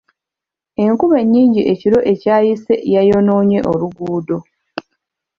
[0.83, 4.37] Enkuba ennyingi ekiro ekyayise yayonoonye oluguudo.